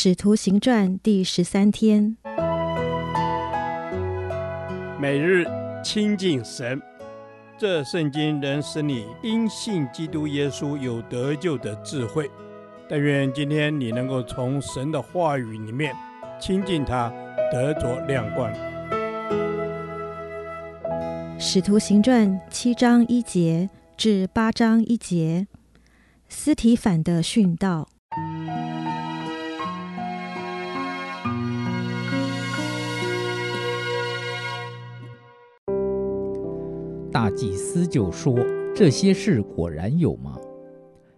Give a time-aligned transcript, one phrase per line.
[0.00, 2.16] 使徒行传第十三天，
[4.96, 5.44] 每日
[5.82, 6.80] 亲近神，
[7.58, 12.30] 这圣经能使你因信基督耶稣有得救的智慧。
[12.88, 15.92] 但愿今天你能够从神的话语里面
[16.40, 17.12] 亲近他，
[17.50, 18.48] 得着亮光。
[21.40, 25.48] 使徒行传七章一节至八章一节，
[26.28, 27.88] 斯提反的殉道。
[37.10, 38.36] 大祭司就说
[38.74, 40.36] ：“这些事果然有吗？”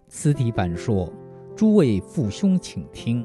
[0.08, 1.12] 斯提反说
[1.56, 3.24] ：“诸位父兄，请听。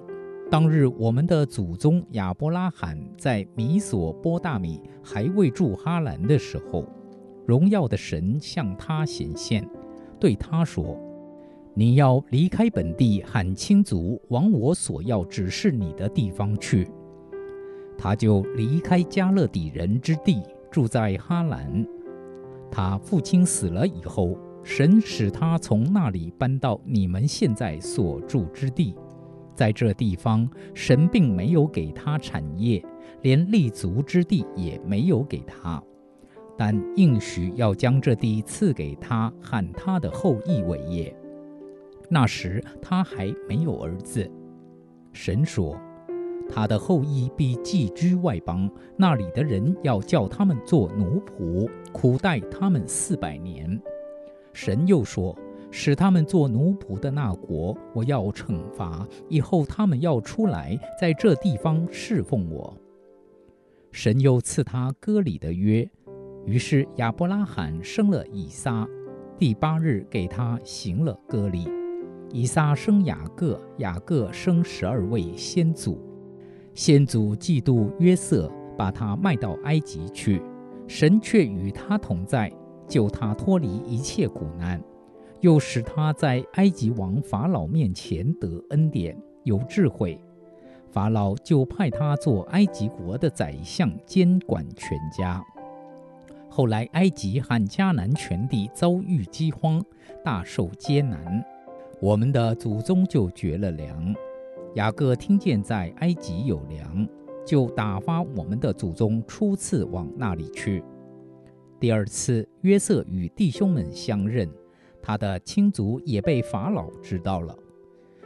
[0.50, 6.86] 当日我们的祖宗亚伯拉罕在米索波大米还未住哈兰的时候，
[7.46, 9.68] 荣耀的神向他显现，
[10.20, 11.00] 对他说
[11.74, 16.88] ：‘你要离开本地喊亲族，往我所要指示你的地方去。’
[17.98, 20.42] 他就离开迦勒底人之地，
[20.72, 21.86] 住在哈兰。”
[22.76, 28.94] 他父亲死了以后，神使他从那里搬到你们现在所住之地。
[29.56, 32.86] 在这地方，神并没有给他产业，
[33.22, 35.82] 连立足之地也没有给他，
[36.58, 41.16] 但应许要将这地赐给他和他的后裔为业。
[42.10, 44.30] 那时他还没有儿子。
[45.14, 45.80] 神说。
[46.50, 53.82] 他的后裔必寄居外邦，那里的人要叫他们做奴仆，苦待他们四百年。
[54.54, 55.38] 神又说：
[55.70, 62.74] 使他们做奴仆的那国，我要惩罚，以后他们要出来，在这地方侍奉我。
[63.92, 65.90] 神又赐他割礼的约，
[66.46, 68.88] 于是亚伯拉罕生了以撒，
[69.38, 71.68] 第八日给他行了割礼。
[72.32, 75.98] 以撒生雅各，雅各生十二位先祖。
[76.76, 80.42] 先祖嫉妒约瑟，把他卖到埃及去，
[80.88, 82.52] 神却与他同在，
[82.86, 84.84] 救他脱离一切苦难，
[85.40, 90.20] 又使他在埃及王法老面前得恩典，有智慧。
[90.92, 95.42] 法老就派他做埃及国的宰相，监管全家。
[96.50, 99.82] 后来埃及和迦南全地遭遇饥荒，
[100.26, 101.42] 大受艰难，
[102.02, 104.14] 我们的祖宗就绝了粮。
[104.76, 107.08] 雅各听见在埃及有粮，
[107.46, 110.84] 就打发我们的祖宗初次往那里去。
[111.80, 114.50] 第二次，约瑟与弟兄们相认，
[115.02, 117.56] 他的亲族也被法老知道了。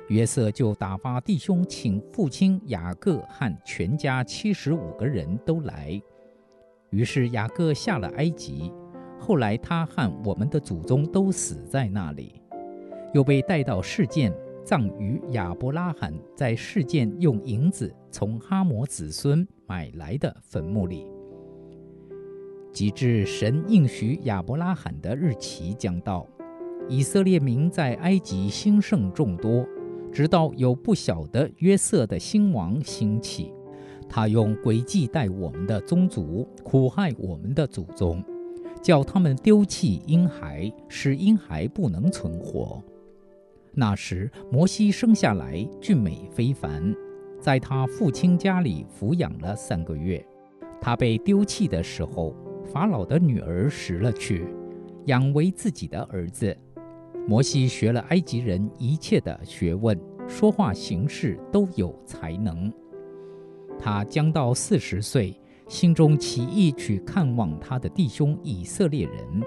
[0.08, 6.02] 约瑟就打发弟兄请父亲雅各和全家七十五个人都来。
[6.90, 8.74] 于是雅各下了埃及，
[9.20, 12.42] 后来他和我们的祖宗都死在那里，
[13.14, 14.34] 又被带到示剑。
[14.69, 21.07] 葬于亚伯拉罕在示剑用银子从哈摩子孙买来的坟墓里。
[22.72, 26.24] 及至神应许亚伯拉罕的日期将到，
[26.88, 29.66] 以色列民在埃及兴盛众多，
[30.12, 33.52] 直到有不晓得约瑟的新王兴起，
[34.08, 38.24] 他用诡计待我们的宗族，苦害我们的祖宗，
[38.84, 42.79] 叫他们丢弃婴孩，使婴孩不能存活。
[43.79, 46.94] 那时，摩西生下来俊美非凡，
[47.40, 50.23] 在他父亲家里抚养了三个月。
[50.81, 52.35] 他被丢弃的时候，
[52.66, 54.45] 法老的女儿拾了去，
[55.06, 56.53] 养为自己的儿子。
[57.25, 59.97] 摩西学了埃及人一切的学问，
[60.28, 62.69] 说话行事都有才能。
[63.79, 69.41] 他将到四十岁，心中起意去看望他的弟兄以色列人，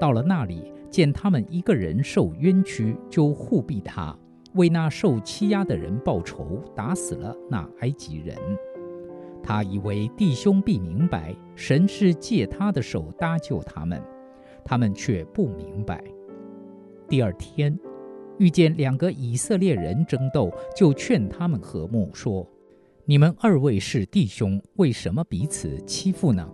[0.00, 0.72] 到了那里。
[0.92, 4.14] 见他们一个人受冤屈，就护庇他，
[4.52, 8.36] 为那受欺压的人报仇，打死了那埃及人。
[9.42, 14.00] 他以为弟兄必明白，神是借他的手搭救他们，
[14.62, 16.04] 他们却不明白。
[17.08, 17.76] 第二天，
[18.38, 22.46] 遇见两个以色列人争斗，就劝他们和睦，说
[23.06, 26.46] ：“你们二位是弟兄，为什么彼此欺负呢？”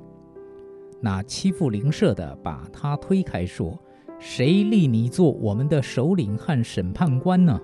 [1.02, 3.76] 那欺负邻舍的把他推开，说。
[4.20, 7.60] 谁立你做我们的首领和审判官呢？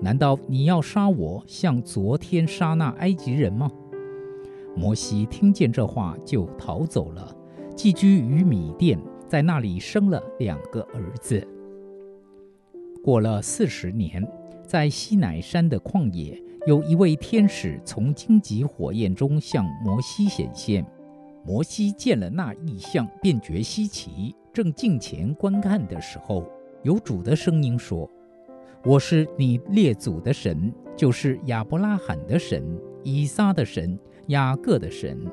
[0.00, 3.70] 难道你要杀我，像昨天杀那埃及人吗？
[4.74, 7.36] 摩西听见这话，就逃走了，
[7.76, 11.46] 寄居于米甸，在那里生了两个儿子。
[13.04, 14.26] 过了四十年，
[14.66, 20.86] 在西乃山的旷野，有一位天使从荆棘火焰中向摩西显现。
[21.44, 24.34] 摩西见了那异象，便觉稀奇。
[24.58, 26.44] 正近前观看的时候，
[26.82, 28.10] 有主的声音说
[28.84, 33.96] ：“我是你列祖的神，就是亚伯拉罕的神、以撒的神、
[34.26, 35.24] 雅各的神。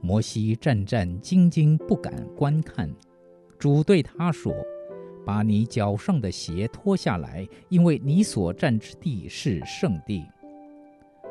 [0.00, 2.88] 摩西战战兢兢，不敢观看。
[3.58, 4.54] 主对他说
[5.26, 10.22] ：“把你脚上的鞋脱下来，因为你所站之地是圣地。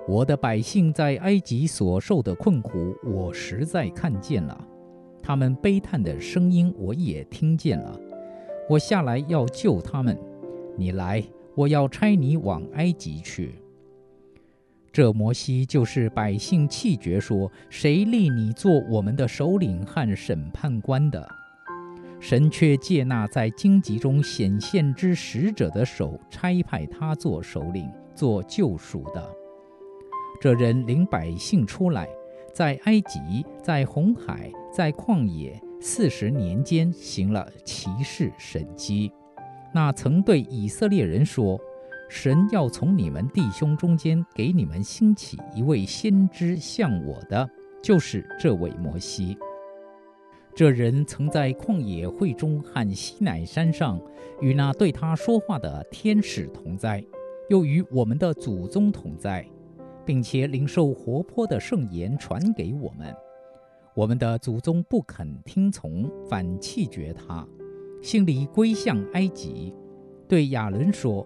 [0.05, 4.67] 我的百姓在埃及所受的困苦，我实在看见了；
[5.23, 7.97] 他们悲叹的声音，我也听见了。
[8.69, 10.19] 我下来要救他们。
[10.77, 11.23] 你来，
[11.55, 13.55] 我要差你往埃及去。”
[14.91, 21.27] 这摩西就是百姓气绝说：“谁立你做我们的首领和审判官的？”
[22.19, 29.29] 神却借那在荆棘中显现之使者的手，差派他做首领，做救赎的。
[30.39, 32.07] 这人领百姓出来，
[32.53, 39.11] 在埃及，在红海，在旷野四十年间行了奇事神迹。
[39.73, 41.59] 那曾对以色列人说。
[42.09, 47.49] 神要从你们弟兄中间给你们兴起一位先知像我的，
[47.81, 49.35] 就是这位摩西。
[50.53, 53.99] 这人曾在旷野会中和西乃山上
[54.41, 57.03] 与那对他说话的天使同在，
[57.49, 59.43] 又与我们的祖宗同在，
[60.05, 63.15] 并且领受活泼的圣言传给我们。
[63.95, 67.47] 我们的祖宗不肯听从，反弃绝他，
[68.01, 69.73] 心里归向埃及，
[70.27, 71.25] 对亚伦说。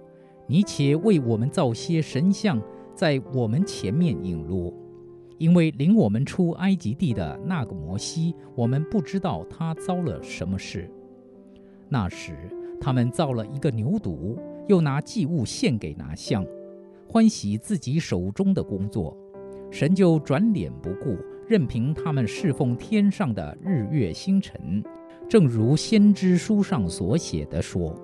[0.49, 2.61] 你且为我们造些神像，
[2.95, 4.73] 在我们前面引路，
[5.37, 10.89] 因为领我们出埃及地的那个摩西，我们不知道他遭了什么事。
[11.89, 12.33] 那时，
[12.79, 14.37] 他们造了一个牛犊，
[14.67, 16.45] 又拿祭物献给那像，
[17.07, 19.17] 欢喜自己手中的工作。
[19.71, 21.17] 神就转脸不顾，
[21.47, 24.83] 任凭他们侍奉天上的日月星辰，
[25.29, 27.95] 正如先知书上所写的说：“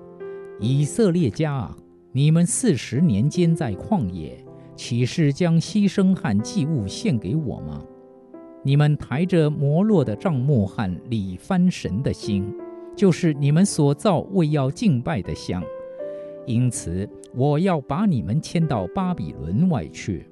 [0.60, 1.70] 以色列家。”
[2.16, 4.38] 你们四十年间在旷野，
[4.76, 7.82] 岂是将牺牲和祭物献给我吗？
[8.62, 12.54] 你们抬着摩洛的帐幕和理番神的星，
[12.94, 15.60] 就是你们所造为要敬拜的像。
[16.46, 20.28] 因此，我要把你们迁到巴比伦外去。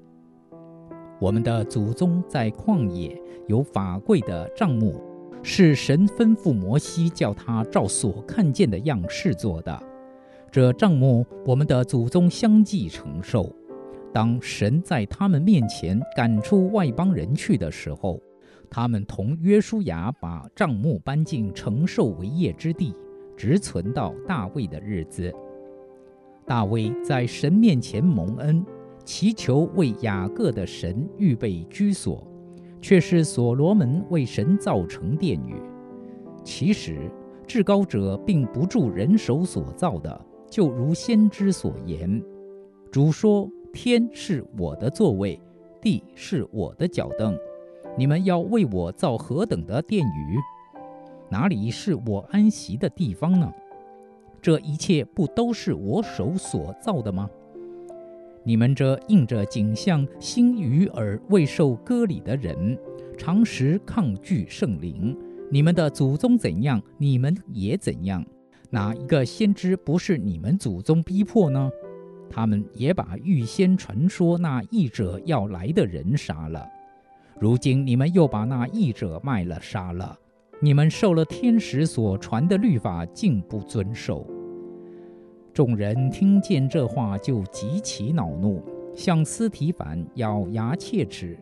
[1.19, 5.01] 我们的祖宗在旷野有法柜的帐幕，
[5.43, 9.83] 是神吩咐摩西叫他照所看见的样式做的。
[10.51, 13.51] 这帐幕，我们的祖宗相继承受。
[14.13, 18.21] 当神在他们面前赶出外邦人去的时候，
[18.69, 22.95] 他们同约书亚把帐幕搬进承受为业之地，
[23.37, 25.33] 直存到大卫的日子。
[26.45, 28.65] 大卫在神面前蒙恩，
[29.05, 32.27] 祈求为雅各的神预备居所，
[32.81, 35.55] 却是所罗门为神造成殿宇。
[36.45, 37.11] 其实，
[37.47, 40.27] 至高者并不住人手所造的。
[40.51, 42.23] 就如先知所言，
[42.91, 45.41] 主说：“天是我的座位，
[45.81, 47.35] 地是我的脚凳。
[47.97, 50.39] 你们要为我造何等的殿宇？
[51.31, 53.51] 哪里是我安息的地方呢？
[54.43, 57.31] 这一切不都是我手所造的吗？
[58.45, 62.77] 你们这印着景象、心与耳未受割礼的人，
[63.17, 65.17] 常时抗拒圣灵。
[65.49, 68.27] 你们的祖宗怎样，你们也怎样。”
[68.69, 71.71] 哪一个先知不是你们祖宗逼迫呢？
[72.29, 76.67] 他们也把预先传说那译者要来的人杀了。
[77.39, 80.19] 如今你们又把那译者卖了杀了。
[80.59, 84.27] 你们受了天使所传的律法，竟不遵守。
[85.53, 88.63] 众人听见这话，就极其恼怒，
[88.95, 91.39] 向司提反咬牙切齿。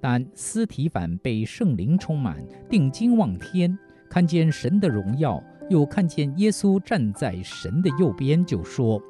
[0.00, 3.76] 但司提反被圣灵充满，定睛望天，
[4.08, 5.42] 看见神的荣耀。
[5.68, 9.00] 又看见耶稣站在神的右边，就说：“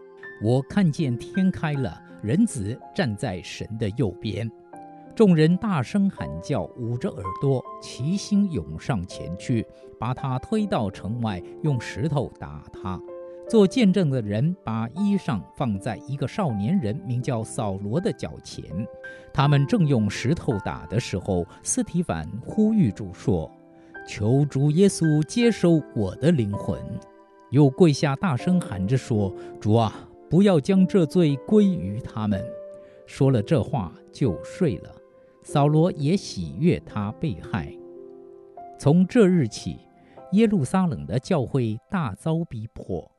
[0.45, 4.51] 我看见天开了，人子站在神的右边。”
[5.17, 9.67] 众人大声喊叫，捂着耳朵，齐心涌上前去，
[9.99, 13.01] 把他推到城外，用石头打他。
[13.51, 18.65] 做见证的人把衣裳放在一个少年人名叫扫罗的脚前。
[19.35, 23.51] 他们正用石头打的时候，斯提凡呼吁主说。
[24.07, 26.81] 求主耶稣接收我的灵魂，
[27.51, 32.41] 又跪下大声喊着说：“主啊，不要将这罪归于他们。”
[33.05, 34.95] 说了这话就睡了。
[35.43, 37.73] 扫罗也喜悦他被害。
[38.79, 39.81] 从这日起，
[40.33, 43.11] 耶路撒冷的教会大遭逼迫，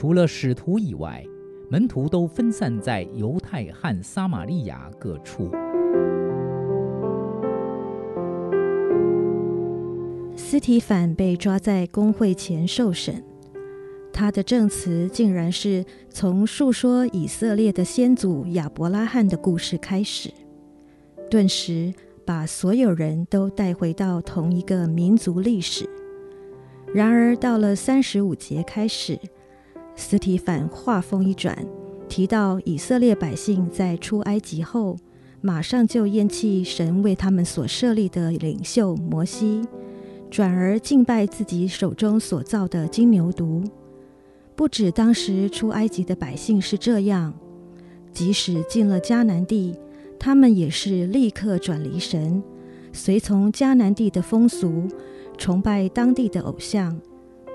[0.00, 1.24] 除了使徒以外，
[1.68, 5.50] 门徒都分散在犹太和撒玛利亚各处。
[10.36, 13.24] 斯提凡被抓在公会前受审，
[14.12, 20.30] 他的证词竟然是从述说以色列的先祖亚伯拉罕的故事开始，
[21.28, 21.92] 顿时
[22.24, 25.90] 把所有人都带回到同一个民族历史。
[26.94, 29.18] 然而到了三十五节开始，
[29.98, 31.58] 斯提凡话锋一转，
[32.08, 34.96] 提到以色列百姓在出埃及后，
[35.40, 39.60] 马上就厌弃神为他们所设立的领袖摩西，
[40.30, 43.68] 转而敬拜自己手中所造的金牛犊。
[44.54, 47.34] 不止当时出埃及的百姓是这样，
[48.12, 49.74] 即使进了迦南地，
[50.16, 52.40] 他们也是立刻转离神，
[52.92, 54.86] 随从迦南地的风俗，
[55.36, 56.96] 崇拜当地的偶像，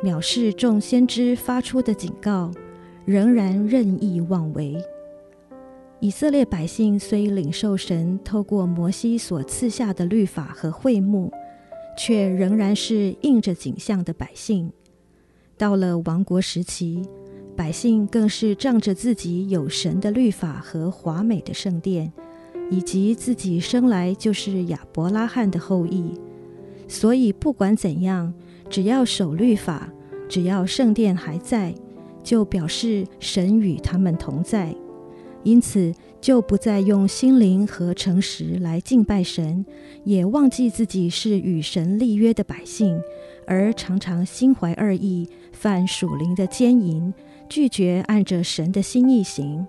[0.04, 2.52] 藐视众先知发出的警告，
[3.06, 4.76] 仍然任意妄为。
[6.02, 11.32] 以色列百姓虽领受神透过摩西所赐下的律法和会幕，
[11.98, 14.70] 却仍然是应着景象的百姓。
[15.58, 17.02] 到了亡国时期，
[17.56, 22.12] 百姓更是仗着自己有神的律法和华美的圣殿，
[22.70, 26.20] 以及自己生来就是亚伯拉罕的后裔，
[26.90, 28.34] 所以不管怎样，
[28.74, 29.88] 只要守律法，
[30.28, 31.72] 只要圣殿还在，
[32.24, 34.74] 就表示神与他们同在。
[35.44, 39.64] 因此，就不再用心灵和诚实来敬拜神，
[40.04, 43.00] 也忘记自己是与神立约的百姓。
[43.46, 47.14] 而常常心怀二意，犯属灵的奸淫，
[47.48, 49.68] 拒绝按着神的心意行。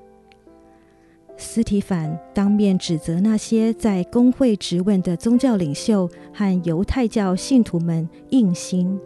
[1.36, 8.98] 斯提反当面指责那些在公会质问的宗教领袖和犹太教信徒们硬心，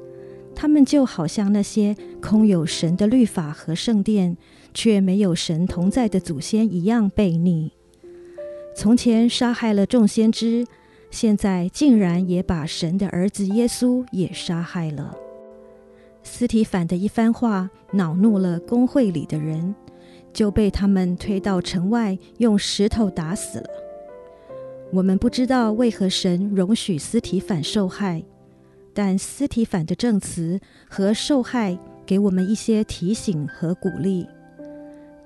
[0.55, 4.37] 他们就好像那些空有神的律法和圣殿，
[4.75, 7.73] 却没有神同在的祖先一样悖逆。
[8.77, 10.67] 从前杀害了众先知。
[11.11, 15.17] 现在竟然也把神的儿子耶稣也杀害了。
[16.23, 19.75] 斯提反的一番话恼怒了公会里的人，
[20.38, 23.68] 就被他们推到城外，用石头打死了。
[24.92, 28.23] 我们不知道为何神容许斯提反受害，
[28.95, 31.76] 但斯提反的证词和受害
[32.07, 34.28] 给我们一些提醒和鼓励。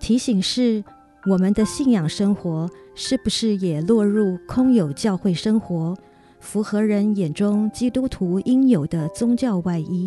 [0.00, 0.82] 提醒是，
[1.26, 5.94] 我们的信仰生活是不是也落入空有教会生活，
[6.40, 10.06] 符合人眼中基督徒应有的宗教外衣，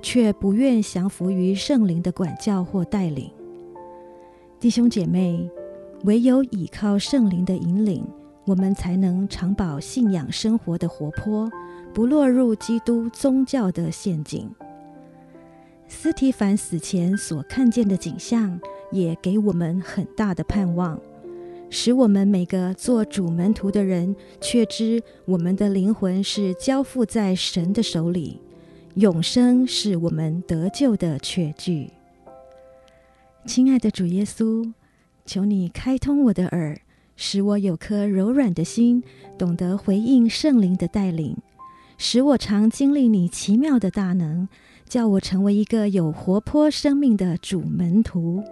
[0.00, 3.30] 却不愿降服于圣灵的管教或带领？
[4.60, 5.48] 弟兄姐妹，
[6.04, 8.06] 唯有倚靠圣灵的引领，
[8.44, 11.50] 我们才能常保信仰生活的活泼，
[11.94, 14.50] 不落入基督宗教的陷阱。
[15.88, 18.60] 斯提凡死前所看见的景象，
[18.92, 21.00] 也给我们很大的盼望，
[21.70, 28.38] 使我们每个做主门徒的人，确知我们的灵魂是交付在神的手里，
[28.96, 31.90] 永生是我们得救的确据。
[33.46, 34.72] 亲爱的主耶稣，
[35.24, 36.78] 求你开通我的耳，
[37.16, 39.02] 使我有颗柔软的心，
[39.38, 41.36] 懂得回应圣灵的带领，
[41.98, 44.46] 使我常经历你奇妙的大能，
[44.86, 48.44] 叫我成为一个有活泼生命的主门徒。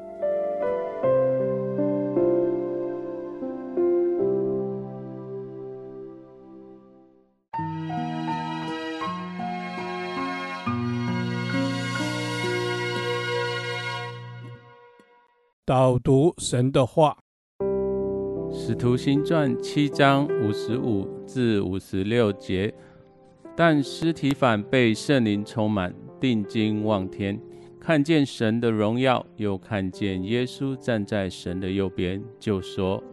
[15.68, 17.14] 导读神的话，
[18.50, 22.72] 《使徒行传》七章五十五至五十六节。
[23.54, 27.38] 但司提反被圣灵充满，定睛望天，
[27.78, 33.04] 看见神的荣耀，又看见耶稣站在神的右边，就说：“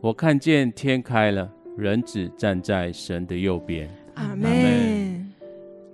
[0.00, 4.99] 我看见天开了，人子站在神的右边。”阿门。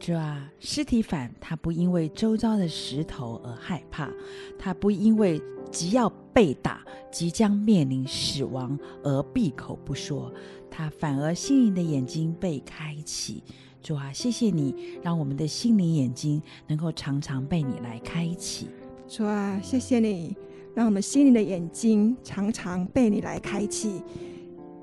[0.06, 4.08] 主啊，尸体反他不因为周遭的石头而害怕，
[4.56, 5.42] 他不因为。
[5.68, 10.32] 即要被打，即将面临死亡而闭口不说，
[10.70, 13.42] 他反而心灵的眼睛被开启。
[13.82, 18.68] 主啊，谢谢你，让我们的心灵眼睛能够常常被你来开启。
[19.08, 20.36] 主啊，谢谢你，
[20.72, 24.00] 让我们心灵的眼睛常常被你来开启。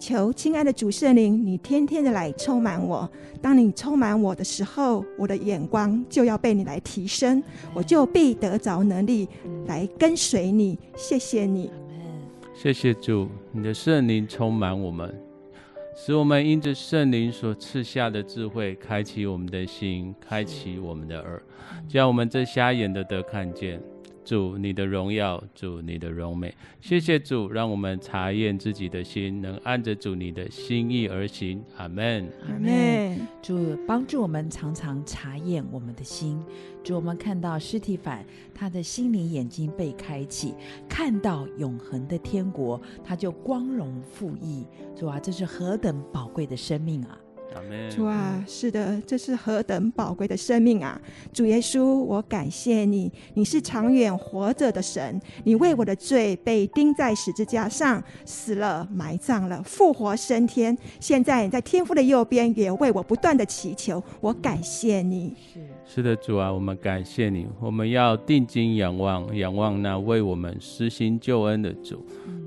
[0.03, 3.09] 求亲爱的主圣灵，你天天的来充满我。
[3.41, 7.41] 当你充满我的时候，我的眼光就要被你来提升，
[7.73, 9.29] 我就必得着能力
[9.65, 10.77] 来跟随你。
[10.97, 11.71] 谢谢你，
[12.53, 15.09] 谢谢主，你的圣灵充满我们，
[15.95, 21.41] 使我们因着圣灵所赐下的智慧，开启我们的心，开启我们的耳，
[21.87, 23.81] 叫我们这瞎眼的得看见，
[24.23, 26.53] 主你的荣耀，主你的荣美。
[26.79, 31.61] 谢谢主，让我们查验自己的心，能按着主你的心意而行。
[31.77, 33.19] 阿门，阿门。
[33.41, 36.41] 主帮助我们常常查验我们的心。
[36.83, 40.53] 主，我们看到尸体反他的心灵眼睛被开启，
[40.87, 44.65] 看到永恒的天国，他就光荣复义。
[44.95, 47.19] 主啊，这是何等宝贵的生命啊！
[47.89, 50.99] 主啊，是的，这是何等宝贵的生命啊！
[51.31, 65.35] 主耶稣，我感谢你，你是长远活着的神，你为我的罪被钉在十字架上，死了，埋葬了，复活升天，现在你在天父的右边，也为我不断的祈求，我感谢你。
[65.85, 72.03] 是的，主啊，我们感谢你，我们要定睛仰望，仰望那为我们施行救恩的主。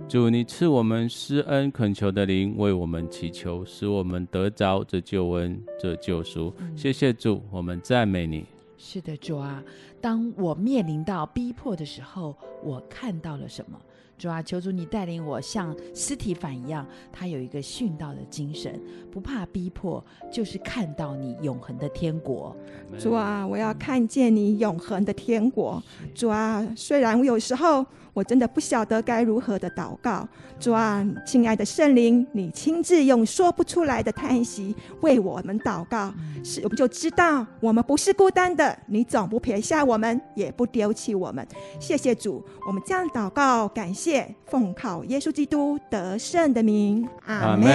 [0.08, 6.54] 主，你赐我们施恩恳求的灵，为我们祈求，使我们得着这救恩、这救赎。
[6.76, 8.46] 谢谢主，我们赞美你。
[8.78, 9.60] 是的，主啊，
[10.00, 13.76] 当我面临到逼迫的时候，我看到了什么？
[14.16, 22.56] 主啊，求主你带领我像斯提反一样，他有一个殉道的精神，不怕逼迫，就是看到你永恒的天国。
[22.96, 25.82] 主啊，我要看见你永恒的天国。
[26.14, 27.84] 主啊，虽然我有时候。
[28.16, 30.26] 我真的不晓得该如何的祷告，
[30.58, 36.10] 主啊，亲爱的圣灵，你亲自用说不出来的叹息为我们祷告，
[36.42, 41.46] 是我们就知道我们不是孤单的，你总不撇下我们，也不丢弃我们。
[41.78, 47.68] 谢谢主，我们这样祷告，感谢奉靠耶稣基督得胜的名，阿门。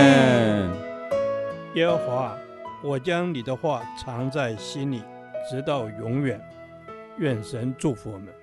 [1.76, 2.36] 耶和华，
[2.84, 5.04] 我将你的话藏在心里，
[5.48, 6.42] 直到永远。
[7.20, 8.41] 愿神祝福我们。